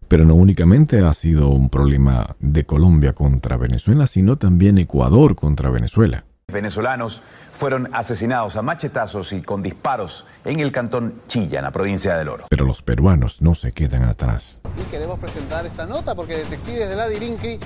[0.08, 5.70] pero no únicamente ha sido un problema de Colombia contra Venezuela, sino también Ecuador contra
[5.70, 6.26] Venezuela.
[6.52, 12.16] Venezolanos fueron asesinados a machetazos y con disparos en el cantón Chilla, en la provincia
[12.18, 12.46] del Oro.
[12.50, 14.62] Pero los peruanos no se quedan atrás.
[14.78, 17.58] Y queremos presentar esta nota porque detectives de la Dirincri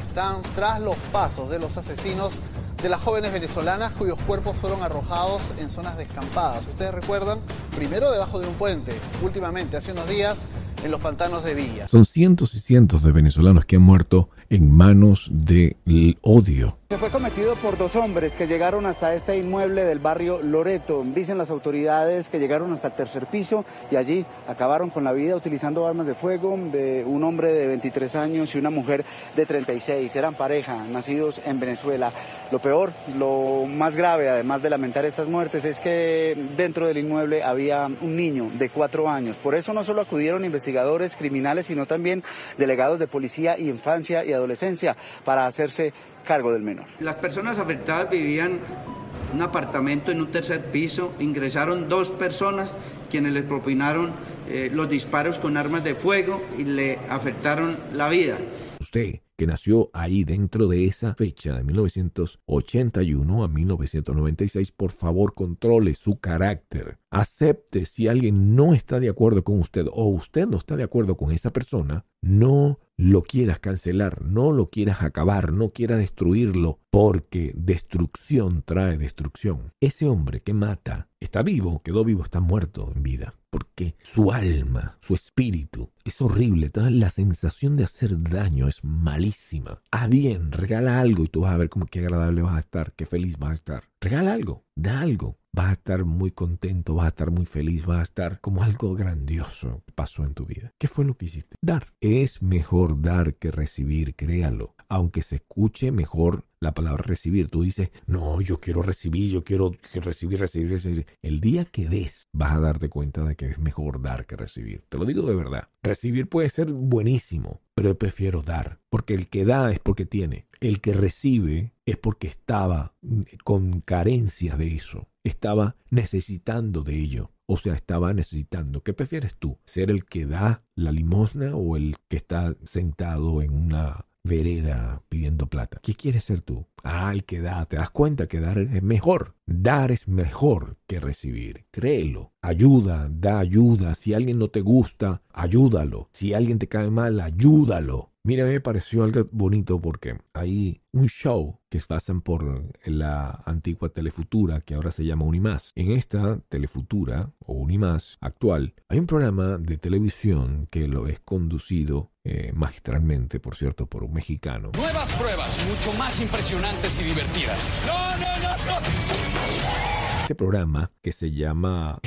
[0.00, 2.40] están tras los pasos de los asesinos
[2.82, 6.66] de las jóvenes venezolanas cuyos cuerpos fueron arrojados en zonas descampadas.
[6.66, 7.38] Ustedes recuerdan,
[7.76, 8.92] primero debajo de un puente,
[9.22, 10.46] últimamente, hace unos días,
[10.82, 11.88] en los pantanos de Villa.
[11.88, 16.78] Son cientos y cientos de venezolanos que han muerto en manos del odio.
[16.92, 21.02] Se fue cometido por dos hombres que llegaron hasta este inmueble del barrio Loreto.
[21.02, 25.34] Dicen las autoridades que llegaron hasta el tercer piso y allí acabaron con la vida
[25.34, 30.14] utilizando armas de fuego de un hombre de 23 años y una mujer de 36.
[30.14, 32.12] Eran pareja, nacidos en Venezuela.
[32.50, 37.42] Lo peor, lo más grave, además de lamentar estas muertes, es que dentro del inmueble
[37.42, 39.38] había un niño de cuatro años.
[39.38, 42.22] Por eso no solo acudieron investigadores criminales, sino también
[42.58, 46.86] delegados de policía y infancia y adolescencia para hacerse cargo del menor.
[47.00, 52.76] Las personas afectadas vivían en un apartamento en un tercer piso, ingresaron dos personas
[53.10, 54.12] quienes les propinaron
[54.48, 58.38] eh, los disparos con armas de fuego y le afectaron la vida.
[58.80, 65.94] Usted que nació ahí dentro de esa fecha de 1981 a 1996, por favor controle
[65.94, 66.98] su carácter.
[67.10, 71.16] Acepte si alguien no está de acuerdo con usted o usted no está de acuerdo
[71.16, 77.52] con esa persona, no lo quieras cancelar, no lo quieras acabar, no quieras destruirlo, porque
[77.56, 79.72] destrucción trae destrucción.
[79.80, 84.98] Ese hombre que mata está vivo, quedó vivo, está muerto en vida, porque su alma,
[85.00, 89.80] su espíritu es horrible, la sensación de hacer daño es malísima.
[89.90, 92.92] Ah, bien, regala algo y tú vas a ver cómo qué agradable vas a estar,
[92.92, 93.84] qué feliz vas a estar.
[94.00, 98.00] Regala algo, da algo, vas a estar muy contento, vas a estar muy feliz, vas
[98.00, 100.72] a estar como algo grandioso pasó en tu vida.
[100.78, 101.56] ¿Qué fue lo que hiciste?
[101.60, 101.92] Dar.
[102.00, 104.74] Es mejor dar que recibir, créalo.
[104.88, 107.48] Aunque se escuche mejor la palabra recibir.
[107.48, 111.06] Tú dices, no, yo quiero recibir, yo quiero recibir, recibir, recibir.
[111.22, 114.84] El día que des, vas a darte cuenta de que es mejor dar que recibir.
[114.88, 115.68] Te lo digo de verdad.
[115.82, 118.80] Recibir puede ser buenísimo, pero yo prefiero dar.
[118.88, 120.46] Porque el que da es porque tiene.
[120.62, 122.94] El que recibe es porque estaba
[123.42, 125.08] con carencia de eso.
[125.24, 127.32] Estaba necesitando de ello.
[127.46, 128.84] O sea, estaba necesitando.
[128.84, 129.58] ¿Qué prefieres tú?
[129.64, 135.46] ¿Ser el que da la limosna o el que está sentado en una vereda pidiendo
[135.46, 135.80] plata.
[135.82, 136.66] ¿Qué quieres ser tú?
[136.82, 137.66] Ah, el que da.
[137.66, 139.34] ¿Te das cuenta que dar es mejor?
[139.46, 141.66] Dar es mejor que recibir.
[141.70, 142.32] Créelo.
[142.40, 143.94] Ayuda, da ayuda.
[143.94, 146.08] Si alguien no te gusta, ayúdalo.
[146.12, 148.11] Si alguien te cae mal, ayúdalo.
[148.24, 154.60] Mira, me pareció algo bonito porque hay un show que pasan por la antigua Telefutura,
[154.60, 155.72] que ahora se llama Unimás.
[155.74, 162.12] En esta Telefutura o Unimás actual, hay un programa de televisión que lo es conducido
[162.22, 164.70] eh, magistralmente, por cierto, por un mexicano.
[164.76, 167.74] Nuevas pruebas, mucho más impresionantes y divertidas.
[167.84, 170.22] No, no, no, no.
[170.22, 171.98] Este programa que se llama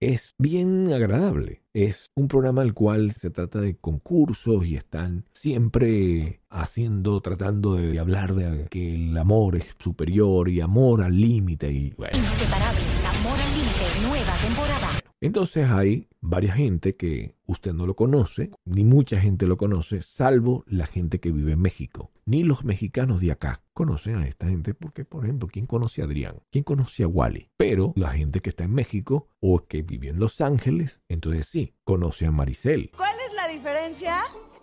[0.00, 1.62] es bien agradable.
[1.72, 7.98] Es un programa al cual se trata de concursos y están siempre haciendo, tratando de
[7.98, 11.86] hablar de que el amor es superior y amor al límite y.
[11.86, 14.97] Inseparables, Amor al Límite, nueva temporada.
[15.20, 20.64] Entonces hay varias gente que usted no lo conoce, ni mucha gente lo conoce, salvo
[20.66, 22.12] la gente que vive en México.
[22.24, 26.04] Ni los mexicanos de acá conocen a esta gente porque, por ejemplo, ¿quién conoce a
[26.04, 26.40] Adrián?
[26.50, 27.50] ¿Quién conoce a Wally?
[27.56, 31.74] Pero la gente que está en México o que vive en Los Ángeles, entonces sí,
[31.84, 32.92] conoce a Maricel.
[32.96, 34.18] ¿Cuál es la diferencia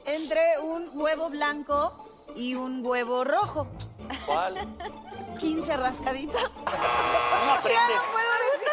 [0.06, 3.68] entre un huevo blanco y un huevo rojo?
[4.26, 4.56] ¿Cuál?
[5.40, 6.52] 15 rascaditas.
[6.64, 8.02] No aprendes.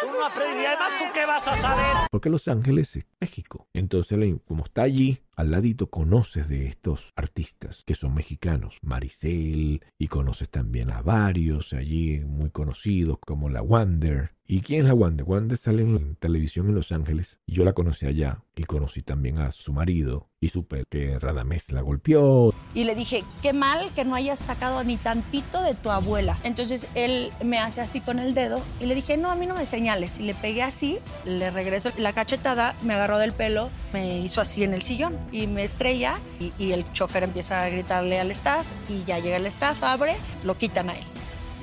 [0.02, 0.62] Tú no aprendes.
[0.62, 1.86] Y además, ¿tú qué vas a saber?
[2.10, 3.68] Porque Los Ángeles es México.
[3.72, 8.78] Entonces, como está allí, al ladito conoces de estos artistas que son mexicanos.
[8.82, 14.32] Maricel, y conoces también a varios allí muy conocidos como la Wander.
[14.44, 15.24] ¿Y quién es la Wander?
[15.24, 17.38] Wander sale en televisión en Los Ángeles.
[17.46, 18.42] Yo la conocí allá.
[18.54, 20.28] Y conocí también a su marido.
[20.38, 22.52] Y supe que Radamés la golpeó.
[22.74, 26.36] Y le dije, qué mal que no hayas sacado ni tantito de tu abuela.
[26.42, 29.54] Entonces él me hace así con el dedo y le dije, no, a mí no
[29.54, 30.18] me señales.
[30.18, 34.64] Y le pegué así, le regreso la cachetada, me agarró del pelo, me hizo así
[34.64, 36.18] en el sillón y me estrella.
[36.40, 40.16] Y, y el chofer empieza a gritarle al staff y ya llega el staff, abre,
[40.44, 41.04] lo quitan a él.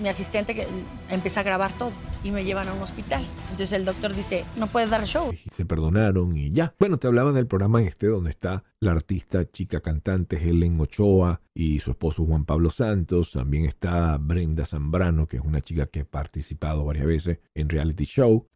[0.01, 0.65] Mi asistente que
[1.09, 1.91] empieza a grabar todo
[2.23, 3.23] y me llevan a un hospital.
[3.43, 5.31] Entonces el doctor dice, no puedes dar show.
[5.51, 6.73] se perdonaron y ya.
[6.79, 11.79] Bueno, te hablaba del programa este donde está la artista chica cantante Helen Ochoa y
[11.79, 13.31] su esposo Juan Pablo Santos.
[13.31, 18.05] También está Brenda Zambrano, que es una chica que ha participado varias veces en reality
[18.05, 18.47] show.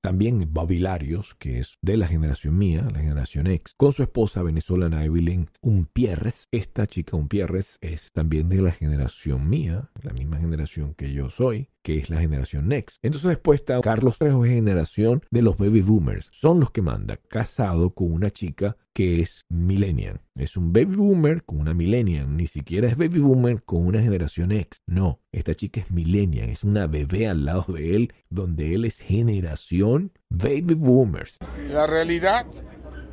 [0.00, 4.42] También Bobby Larios, que es de la generación mía, la generación X, con su esposa
[4.42, 6.46] venezolana Evelyn Umpierres.
[6.52, 11.68] Esta chica Umpierres es también de la generación mía, la misma generación que yo soy,
[11.86, 12.98] que es la generación Next.
[13.00, 16.28] Entonces después está Carlos Trejo, generación de los baby boomers.
[16.32, 20.20] Son los que manda, casado con una chica que es millennial.
[20.34, 22.36] Es un baby boomer con una millennial.
[22.36, 24.80] Ni siquiera es baby boomer con una generación X.
[24.86, 26.48] No, esta chica es millennial.
[26.48, 31.36] Es una bebé al lado de él, donde él es generación baby boomers.
[31.68, 32.46] La realidad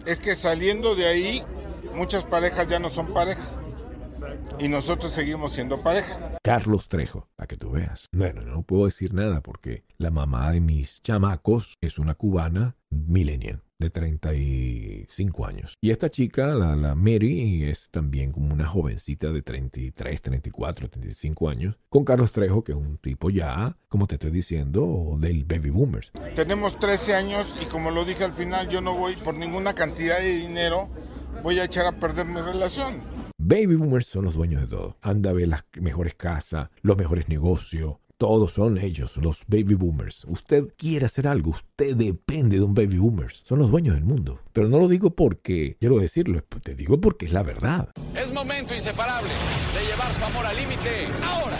[0.07, 1.43] es que saliendo de ahí,
[1.93, 3.62] muchas parejas ya no son pareja.
[4.59, 6.37] Y nosotros seguimos siendo pareja.
[6.43, 8.07] Carlos Trejo, para que tú veas.
[8.11, 13.61] Bueno, no puedo decir nada porque la mamá de mis chamacos es una cubana millennial
[13.79, 15.73] de 35 años.
[15.81, 21.49] Y esta chica, la, la Mary, es también como una jovencita de 33, 34, 35
[21.49, 25.69] años, con Carlos Trejo, que es un tipo ya, como te estoy diciendo, del baby
[25.69, 26.11] boomers.
[26.35, 30.19] Tenemos 13 años y como lo dije al final, yo no voy por ninguna cantidad
[30.19, 30.89] de dinero,
[31.41, 33.12] voy a echar a perder mi relación.
[33.45, 34.95] Baby boomers son los dueños de todo.
[35.01, 37.95] Anda a ver las mejores casas, los mejores negocios.
[38.15, 40.23] Todos son ellos, los baby boomers.
[40.29, 43.41] Usted quiere hacer algo, usted depende de un baby boomers.
[43.43, 44.39] Son los dueños del mundo.
[44.53, 47.89] Pero no lo digo porque quiero decirlo, te digo porque es la verdad.
[48.15, 49.31] Es momento inseparable
[49.77, 51.57] de llevar su amor al límite ahora.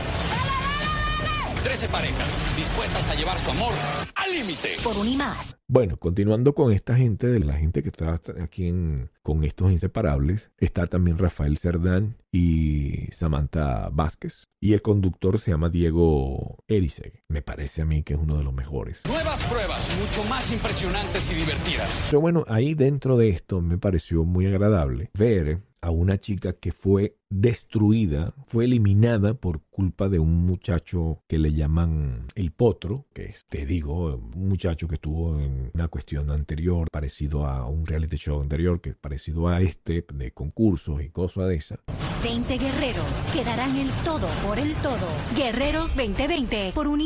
[1.63, 3.71] 13 parejas dispuestas a llevar su amor
[4.15, 4.76] al límite.
[4.84, 5.56] Por un y más.
[5.67, 10.52] Bueno, continuando con esta gente, de la gente que está aquí en- con estos inseparables,
[10.58, 14.43] está también Rafael Cerdán y Samantha Vázquez.
[14.62, 17.21] Y el conductor se llama Diego Eriseg.
[17.30, 19.02] Me parece a mí que es uno de los mejores.
[19.08, 22.06] Nuevas pruebas, mucho más impresionantes y divertidas.
[22.10, 26.72] Pero bueno, ahí dentro de esto me pareció muy agradable ver a una chica que
[26.72, 33.26] fue destruida, fue eliminada por culpa de un muchacho que le llaman el potro, que
[33.26, 38.15] es, te digo, un muchacho que estuvo en una cuestión anterior, parecido a un reality
[38.15, 41.80] show anterior, que es parecido a este, de concursos y cosas de esas.
[42.24, 45.08] 20 guerreros quedarán el todo por el todo.
[45.36, 47.02] Guerreros 2020 por un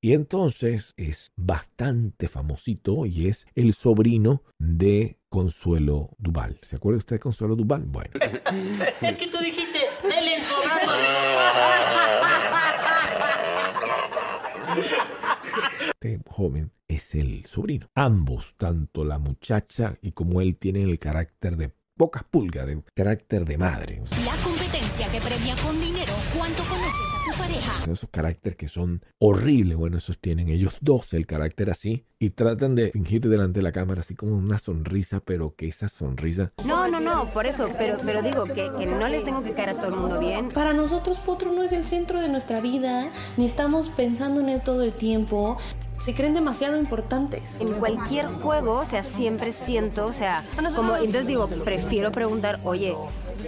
[0.00, 6.58] y entonces es bastante famosito y es el sobrino de Consuelo Duval.
[6.62, 7.84] ¿Se acuerda usted de Consuelo Duval?
[7.86, 8.10] Bueno,
[9.00, 10.40] Es que tú dijiste, dele en
[16.02, 17.88] este joven es el sobrino.
[17.94, 23.44] Ambos, tanto la muchacha y como él, tienen el carácter de pocas pulgas, de carácter
[23.44, 24.02] de madre.
[24.24, 26.79] La competencia que premia con dinero cuánto a
[27.84, 32.30] tu esos caracteres que son horribles, bueno, esos tienen ellos dos el carácter así y
[32.30, 36.52] tratan de fingir delante de la cámara así como una sonrisa, pero que esa sonrisa
[36.64, 39.70] No, no, no, por eso, pero, pero digo que, que no les tengo que caer
[39.70, 40.50] a todo el mundo bien.
[40.50, 44.60] Para nosotros Potro no es el centro de nuestra vida, ni estamos pensando en él
[44.62, 45.56] todo el tiempo.
[45.98, 47.60] Se creen demasiado importantes.
[47.60, 50.44] En cualquier juego, o sea, siempre siento, o sea,
[50.76, 52.94] como, entonces digo, prefiero preguntar, oye,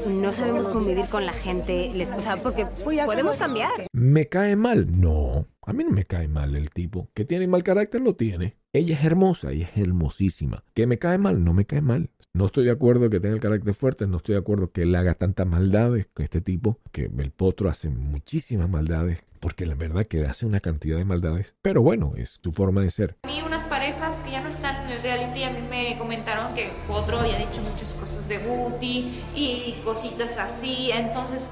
[0.06, 1.90] no sabemos convivir con con la gente?
[1.94, 3.86] Les, o sea, porque podemos cambiar.
[3.92, 5.00] ¿Me cae mal?
[5.00, 5.46] No.
[5.64, 7.08] A mí no me cae mal el tipo.
[7.14, 8.56] Que tiene mal carácter, lo tiene.
[8.72, 10.64] Ella es hermosa y es hermosísima.
[10.74, 11.44] ¿Que me cae mal?
[11.44, 12.10] No me cae mal.
[12.34, 14.94] No estoy de acuerdo que tenga el carácter fuerte, no estoy de acuerdo que él
[14.94, 20.06] haga tantas maldades con este tipo, que el potro hace muchísimas maldades, porque la verdad
[20.06, 23.18] que hace una cantidad de maldades, pero bueno, es su forma de ser.
[23.26, 26.72] Mí unas parejas que ya no están en el reality, a mí me comentaron que
[26.88, 31.50] Potro había dicho muchas cosas de Guti y cositas así, entonces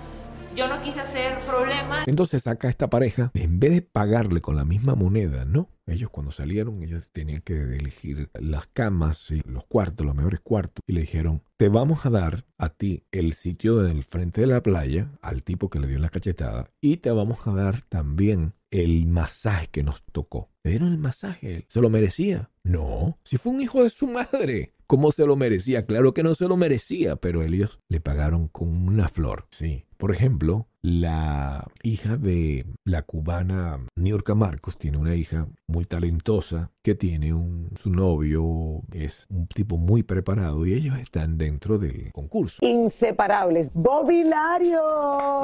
[0.61, 2.05] yo no quise hacer problema.
[2.07, 5.71] Entonces acá esta pareja, en vez de pagarle con la misma moneda, ¿no?
[5.87, 10.83] Ellos cuando salieron, ellos tenían que elegir las camas y los cuartos, los mejores cuartos.
[10.87, 14.63] Y le dijeron, te vamos a dar a ti el sitio del frente de la
[14.63, 19.07] playa, al tipo que le dio la cachetada, y te vamos a dar también el
[19.07, 20.51] masaje que nos tocó.
[20.63, 22.51] Le dieron el masaje, ¿se lo merecía?
[22.65, 24.75] No, si fue un hijo de su madre.
[24.87, 25.87] ¿Cómo se lo merecía?
[25.87, 29.47] Claro que no se lo merecía, pero ellos le pagaron con una flor.
[29.53, 29.85] Sí.
[30.01, 36.95] Por ejemplo, la hija de la cubana Niurka Marcos tiene una hija muy talentosa que
[36.95, 42.65] tiene un su novio es un tipo muy preparado y ellos están dentro del concurso.
[42.65, 44.81] Inseparables, Bobilario.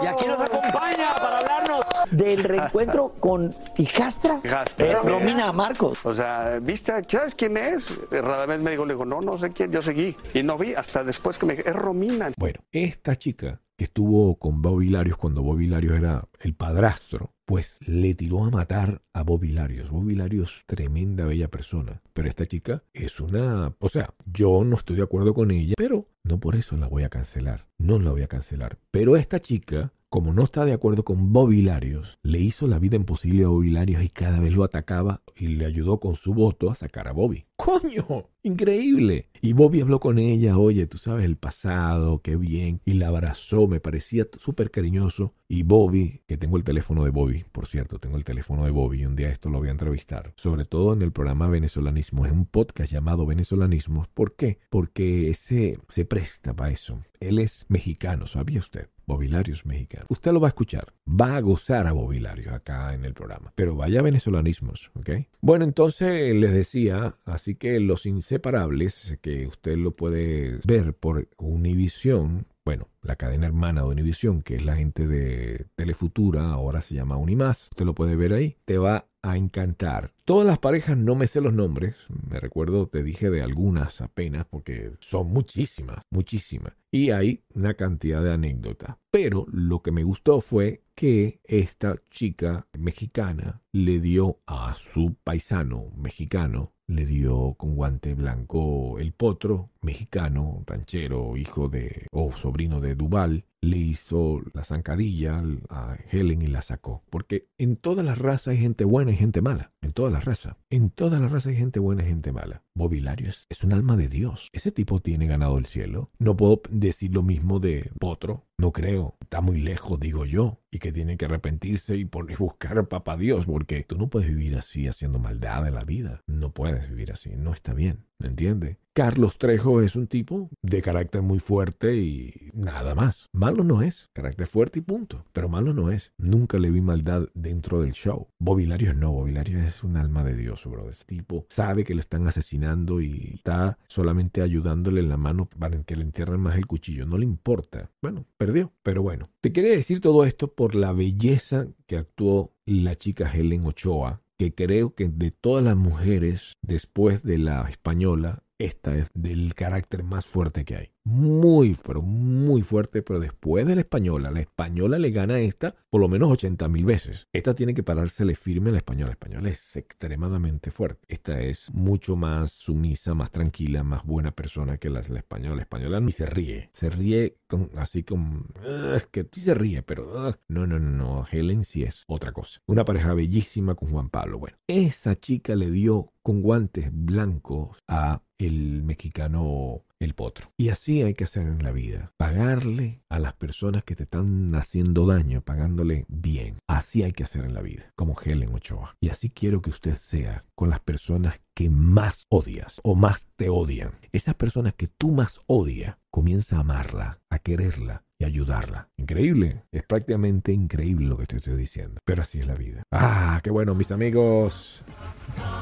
[0.02, 5.06] Y aquí nos acompaña para hablarnos del reencuentro con hijastra, Hijastra, sí.
[5.06, 5.98] Romina Marcos.
[6.06, 6.94] O sea, ¿viste?
[7.06, 7.94] ¿Sabes quién es?
[8.10, 10.16] Radamés me dijo, le digo, no, no sé quién, yo seguí.
[10.32, 12.30] Y no vi hasta después que me es Romina.
[12.38, 17.78] Bueno, esta chica que estuvo con Bobby Larios cuando Bobby Larios era el padrastro, pues
[17.86, 19.90] le tiró a matar a Bobby Larios.
[19.90, 22.02] Bobby Larios, tremenda bella persona.
[22.12, 23.74] Pero esta chica es una...
[23.78, 27.04] O sea, yo no estoy de acuerdo con ella, pero no por eso la voy
[27.04, 27.66] a cancelar.
[27.78, 28.78] No la voy a cancelar.
[28.90, 32.96] Pero esta chica como no está de acuerdo con Bobby Larios, le hizo la vida
[32.96, 36.70] imposible a Bobby Larios y cada vez lo atacaba y le ayudó con su voto
[36.70, 37.44] a sacar a Bobby.
[37.56, 38.28] ¡Coño!
[38.42, 39.28] Increíble.
[39.40, 42.80] Y Bobby habló con ella, oye, tú sabes el pasado, qué bien.
[42.84, 45.34] Y la abrazó, me parecía súper cariñoso.
[45.48, 49.04] Y Bobby, que tengo el teléfono de Bobby, por cierto, tengo el teléfono de Bobby,
[49.04, 50.32] un día esto lo voy a entrevistar.
[50.36, 54.06] Sobre todo en el programa Venezolanismo, es un podcast llamado Venezolanismos.
[54.08, 54.58] ¿Por qué?
[54.70, 57.00] Porque ese se presta para eso.
[57.20, 58.88] Él es mexicano, ¿sabía usted?
[59.06, 60.06] Bobilarios mexicano.
[60.08, 60.92] Usted lo va a escuchar.
[61.08, 63.52] Va a gozar a Bobilarios acá en el programa.
[63.54, 65.10] Pero vaya venezolanismos, ¿ok?
[65.40, 72.46] Bueno, entonces les decía, así que los inseparables, que usted lo puede ver por Univisión,
[72.64, 77.16] bueno, la cadena hermana de Univisión, que es la gente de Telefutura, ahora se llama
[77.16, 80.12] Unimás, usted lo puede ver ahí, te va a encantar.
[80.24, 81.94] Todas las parejas no me sé los nombres,
[82.28, 86.74] me recuerdo, te dije de algunas apenas, porque son muchísimas, muchísimas.
[86.90, 88.96] Y hay una cantidad de anécdotas.
[89.10, 95.92] Pero lo que me gustó fue que esta chica mexicana le dio a su paisano
[95.96, 102.94] mexicano, le dio con guante blanco el potro mexicano, ranchero, hijo de o sobrino de
[102.94, 107.02] Duval, le hizo la zancadilla a Helen y la sacó.
[107.10, 109.72] Porque en todas las razas hay gente buena y gente mala.
[109.80, 110.56] En todas las razas.
[110.70, 112.62] En todas las razas hay gente buena y gente mala.
[112.76, 114.50] Bobilario es, un alma de Dios.
[114.52, 116.10] Ese tipo tiene ganado el cielo.
[116.18, 118.44] No puedo decir lo mismo de Potro.
[118.58, 119.16] No creo.
[119.22, 120.60] Está muy lejos, digo yo.
[120.70, 123.46] Y que tiene que arrepentirse y buscar a papá Dios.
[123.46, 126.20] Porque tú no puedes vivir así haciendo maldad en la vida.
[126.26, 127.30] No puedes vivir así.
[127.34, 128.04] No está bien.
[128.18, 128.78] ¿Me entiendes?
[128.94, 133.28] Carlos Trejo es un tipo de carácter muy fuerte y nada más.
[133.32, 134.08] Malo no es.
[134.14, 135.26] Carácter fuerte y punto.
[135.34, 136.12] Pero malo no es.
[136.16, 138.28] Nunca le vi maldad dentro del show.
[138.38, 139.12] Bobilario no.
[139.12, 140.88] Bobilario es un alma de Dios, bro.
[140.88, 142.65] Este tipo sabe que le están asesinando
[143.00, 147.06] y está solamente ayudándole en la mano para que le entierren más el cuchillo.
[147.06, 147.90] No le importa.
[148.02, 148.72] Bueno, perdió.
[148.82, 149.30] Pero bueno.
[149.40, 154.54] Te quería decir todo esto por la belleza que actuó la chica Helen Ochoa que
[154.54, 160.26] creo que de todas las mujeres después de la española, esta es del carácter más
[160.26, 160.90] fuerte que hay.
[161.04, 165.76] Muy, pero muy fuerte, pero después de la española, la española le gana a esta
[165.88, 167.28] por lo menos 80 mil veces.
[167.32, 169.08] Esta tiene que parársele firme a la española.
[169.10, 171.06] La española es extremadamente fuerte.
[171.06, 175.56] Esta es mucho más sumisa, más tranquila, más buena persona que la, la española.
[175.56, 176.70] La española ni se ríe.
[176.72, 178.40] Se ríe con, así como...
[178.40, 180.28] "Ugh", que sí se ríe, pero...
[180.28, 180.36] "Ugh".
[180.48, 181.26] No, no, no, no.
[181.30, 182.60] Helen sí es otra cosa.
[182.66, 184.40] Una pareja bellísima con Juan Pablo.
[184.40, 190.50] Bueno, esa chica le dio con guantes blancos a el mexicano el potro.
[190.58, 192.12] Y así hay que hacer en la vida.
[192.16, 196.58] Pagarle a las personas que te están haciendo daño, pagándole bien.
[196.68, 198.96] Así hay que hacer en la vida, como Helen Ochoa.
[199.00, 203.48] Y así quiero que usted sea con las personas que más odias o más te
[203.48, 203.92] odian.
[204.12, 208.88] Esas personas que tú más odias, comienza a amarla, a quererla y ayudarla.
[208.96, 212.82] Increíble, es prácticamente increíble lo que estoy diciendo, pero así es la vida.
[212.90, 214.82] Ah, qué bueno, mis amigos.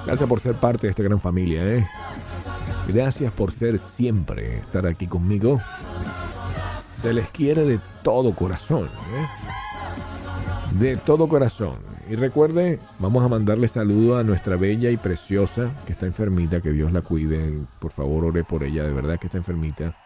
[0.07, 1.87] Gracias por ser parte de esta gran familia, ¿eh?
[2.89, 5.61] Gracias por ser siempre, estar aquí conmigo.
[6.97, 8.87] Se les quiere de todo corazón.
[8.87, 9.27] ¿eh?
[10.79, 11.79] De todo corazón.
[12.09, 16.73] Y recuerde, vamos a mandarle saludo a nuestra bella y preciosa que está enfermita, que
[16.73, 17.65] Dios la cuide.
[17.79, 19.97] Por favor, ore por ella, de verdad que está enfermita.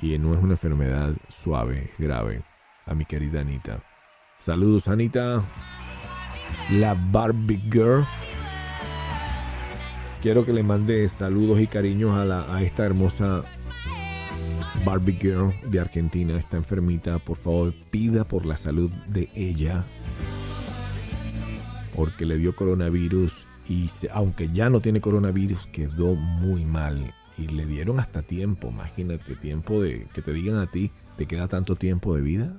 [0.00, 2.42] Y no es una enfermedad suave, grave.
[2.86, 3.82] A mi querida Anita.
[4.36, 5.40] Saludos, Anita.
[6.70, 8.04] La Barbie Girl.
[10.24, 13.44] Quiero que le mande saludos y cariños a, la, a esta hermosa
[14.82, 16.38] Barbie Girl de Argentina.
[16.38, 17.18] Está enfermita.
[17.18, 19.84] Por favor, pida por la salud de ella.
[21.94, 27.12] Porque le dio coronavirus y aunque ya no tiene coronavirus, quedó muy mal.
[27.36, 28.70] Y le dieron hasta tiempo.
[28.70, 32.56] Imagínate, tiempo de que te digan a ti, ¿te queda tanto tiempo de vida?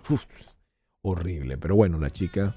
[1.01, 1.57] Horrible.
[1.57, 2.55] Pero bueno, la chica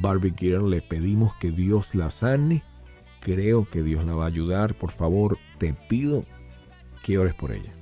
[0.00, 2.62] Barbie Girl le pedimos que Dios la sane.
[3.22, 4.74] Creo que Dios la va a ayudar.
[4.74, 6.24] Por favor, te pido
[7.02, 7.72] que ores por ella.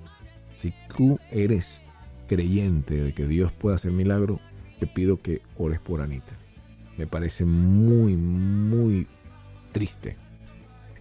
[0.57, 1.81] Si tú eres
[2.29, 4.39] creyente de que Dios puede hacer milagro,
[4.79, 6.33] te pido que ores por Anita.
[6.97, 9.07] Me parece muy, muy
[9.73, 10.17] triste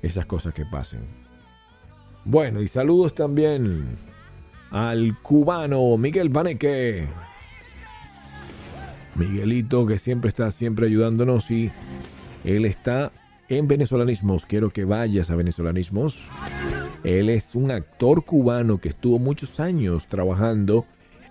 [0.01, 1.01] esas cosas que pasen.
[2.23, 3.87] Bueno, y saludos también
[4.71, 7.07] al cubano Miguel Paneque.
[9.15, 11.71] Miguelito que siempre está siempre ayudándonos y
[12.45, 13.11] él está
[13.49, 14.45] en venezolanismos.
[14.45, 16.23] Quiero que vayas a venezolanismos.
[17.03, 20.85] Él es un actor cubano que estuvo muchos años trabajando